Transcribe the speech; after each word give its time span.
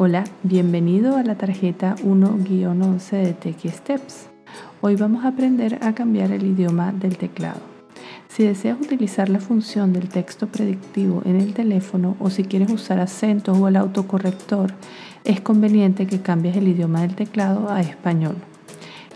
Hola, 0.00 0.22
bienvenido 0.44 1.16
a 1.16 1.24
la 1.24 1.34
tarjeta 1.34 1.96
1-11 2.04 3.10
de 3.20 3.32
Techie 3.32 3.72
Steps. 3.72 4.28
Hoy 4.80 4.94
vamos 4.94 5.24
a 5.24 5.30
aprender 5.30 5.80
a 5.82 5.92
cambiar 5.92 6.30
el 6.30 6.46
idioma 6.46 6.92
del 6.92 7.18
teclado. 7.18 7.58
Si 8.28 8.44
deseas 8.44 8.80
utilizar 8.80 9.28
la 9.28 9.40
función 9.40 9.92
del 9.92 10.08
texto 10.08 10.46
predictivo 10.46 11.22
en 11.24 11.34
el 11.34 11.52
teléfono 11.52 12.16
o 12.20 12.30
si 12.30 12.44
quieres 12.44 12.70
usar 12.70 13.00
acentos 13.00 13.58
o 13.58 13.66
el 13.66 13.74
autocorrector, 13.74 14.72
es 15.24 15.40
conveniente 15.40 16.06
que 16.06 16.20
cambies 16.20 16.56
el 16.56 16.68
idioma 16.68 17.00
del 17.00 17.16
teclado 17.16 17.68
a 17.68 17.80
español. 17.80 18.36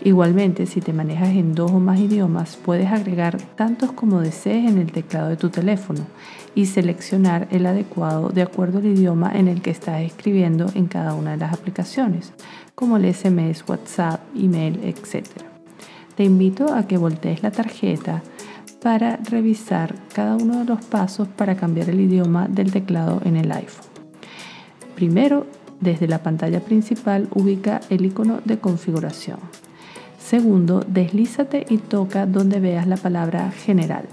Igualmente, 0.01 0.65
si 0.65 0.81
te 0.81 0.91
manejas 0.91 1.29
en 1.29 1.53
dos 1.53 1.71
o 1.71 1.79
más 1.79 1.99
idiomas, 1.99 2.57
puedes 2.57 2.91
agregar 2.91 3.37
tantos 3.55 3.91
como 3.91 4.19
desees 4.19 4.69
en 4.69 4.77
el 4.77 4.91
teclado 4.91 5.29
de 5.29 5.37
tu 5.37 5.49
teléfono 5.49 6.01
y 6.55 6.65
seleccionar 6.65 7.47
el 7.51 7.65
adecuado 7.65 8.29
de 8.29 8.41
acuerdo 8.41 8.79
al 8.79 8.85
idioma 8.87 9.31
en 9.33 9.47
el 9.47 9.61
que 9.61 9.69
estás 9.69 10.01
escribiendo 10.01 10.67
en 10.75 10.87
cada 10.87 11.13
una 11.13 11.31
de 11.31 11.37
las 11.37 11.53
aplicaciones, 11.53 12.33
como 12.75 12.97
el 12.97 13.13
SMS, 13.13 13.63
WhatsApp, 13.67 14.21
email, 14.35 14.79
etc. 14.83 15.27
Te 16.15 16.23
invito 16.23 16.73
a 16.73 16.85
que 16.85 16.97
voltees 16.97 17.41
la 17.43 17.51
tarjeta 17.51 18.21
para 18.81 19.15
revisar 19.15 19.95
cada 20.13 20.35
uno 20.35 20.59
de 20.59 20.65
los 20.65 20.83
pasos 20.83 21.27
para 21.29 21.55
cambiar 21.55 21.89
el 21.89 22.01
idioma 22.01 22.47
del 22.49 22.71
teclado 22.71 23.21
en 23.23 23.37
el 23.37 23.51
iPhone. 23.51 23.87
Primero, 24.95 25.47
desde 25.79 26.07
la 26.07 26.21
pantalla 26.21 26.59
principal 26.59 27.29
ubica 27.33 27.81
el 27.89 28.05
icono 28.05 28.41
de 28.43 28.59
configuración. 28.59 29.39
Segundo, 30.23 30.85
deslízate 30.87 31.65
y 31.69 31.77
toca 31.77 32.25
donde 32.25 32.61
veas 32.61 32.87
la 32.87 32.95
palabra 32.95 33.51
general. 33.51 34.05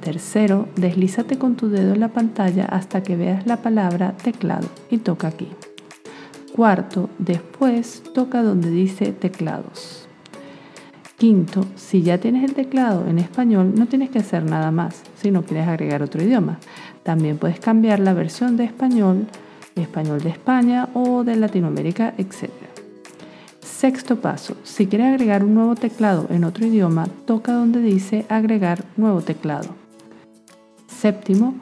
Tercero, 0.00 0.68
deslízate 0.76 1.38
con 1.38 1.56
tu 1.56 1.68
dedo 1.68 1.94
en 1.94 2.00
la 2.00 2.08
pantalla 2.08 2.66
hasta 2.66 3.02
que 3.02 3.16
veas 3.16 3.44
la 3.44 3.56
palabra 3.56 4.12
teclado 4.12 4.68
y 4.90 4.98
toca 4.98 5.26
aquí. 5.26 5.48
Cuarto, 6.54 7.10
después 7.18 8.04
toca 8.14 8.44
donde 8.44 8.70
dice 8.70 9.12
teclados. 9.12 10.06
Quinto, 11.16 11.64
si 11.74 12.02
ya 12.02 12.18
tienes 12.18 12.44
el 12.44 12.54
teclado 12.54 13.08
en 13.08 13.18
español, 13.18 13.72
no 13.76 13.86
tienes 13.86 14.10
que 14.10 14.20
hacer 14.20 14.44
nada 14.44 14.70
más 14.70 15.02
si 15.20 15.32
no 15.32 15.42
quieres 15.42 15.66
agregar 15.66 16.00
otro 16.00 16.22
idioma. 16.22 16.60
También 17.02 17.38
puedes 17.38 17.58
cambiar 17.58 17.98
la 17.98 18.14
versión 18.14 18.56
de 18.56 18.64
español, 18.64 19.26
español 19.74 20.20
de 20.20 20.30
España 20.30 20.88
o 20.94 21.24
de 21.24 21.34
Latinoamérica, 21.34 22.14
etc. 22.18 22.67
Sexto 23.78 24.16
paso, 24.16 24.56
si 24.64 24.88
quieres 24.88 25.06
agregar 25.06 25.44
un 25.44 25.54
nuevo 25.54 25.76
teclado 25.76 26.26
en 26.30 26.42
otro 26.42 26.66
idioma, 26.66 27.06
toca 27.26 27.52
donde 27.52 27.80
dice 27.80 28.26
agregar 28.28 28.84
nuevo 28.96 29.20
teclado. 29.20 29.68
Séptimo, 30.88 31.54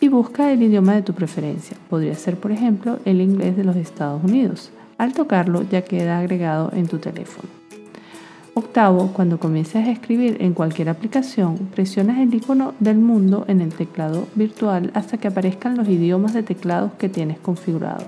y 0.00 0.06
busca 0.06 0.52
el 0.52 0.62
idioma 0.62 0.94
de 0.94 1.02
tu 1.02 1.14
preferencia. 1.14 1.76
Podría 1.90 2.14
ser, 2.14 2.36
por 2.36 2.52
ejemplo, 2.52 3.00
el 3.04 3.20
inglés 3.20 3.56
de 3.56 3.64
los 3.64 3.74
Estados 3.74 4.22
Unidos. 4.22 4.70
Al 4.98 5.14
tocarlo 5.14 5.62
ya 5.68 5.82
queda 5.82 6.20
agregado 6.20 6.70
en 6.74 6.86
tu 6.86 6.98
teléfono. 6.98 7.48
Octavo, 8.58 9.12
cuando 9.12 9.38
comiences 9.38 9.86
a 9.86 9.90
escribir 9.90 10.38
en 10.40 10.52
cualquier 10.52 10.88
aplicación, 10.88 11.56
presionas 11.72 12.18
el 12.18 12.34
icono 12.34 12.74
del 12.80 12.98
mundo 12.98 13.44
en 13.46 13.60
el 13.60 13.72
teclado 13.72 14.26
virtual 14.34 14.90
hasta 14.94 15.16
que 15.16 15.28
aparezcan 15.28 15.76
los 15.76 15.88
idiomas 15.88 16.34
de 16.34 16.42
teclados 16.42 16.92
que 16.94 17.08
tienes 17.08 17.38
configurado. 17.38 18.04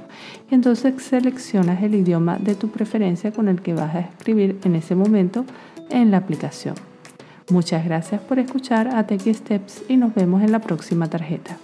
Y 0.51 0.57
entonces 0.57 1.01
seleccionas 1.03 1.81
el 1.85 1.95
idioma 1.95 2.37
de 2.39 2.57
tu 2.57 2.69
preferencia 2.69 3.31
con 3.31 3.47
el 3.47 3.63
que 3.63 3.75
vas 3.75 3.95
a 3.95 4.01
escribir 4.01 4.59
en 4.65 4.75
ese 4.75 4.97
momento 4.97 5.45
en 5.89 6.11
la 6.11 6.17
aplicación. 6.17 6.75
Muchas 7.49 7.85
gracias 7.85 8.21
por 8.21 8.41
escuchar 8.41 8.89
a 8.89 9.07
Steps 9.09 9.85
y 9.89 9.97
nos 9.97 10.15
vemos 10.15 10.43
en 10.43 10.51
la 10.51 10.59
próxima 10.59 11.09
tarjeta. 11.09 11.57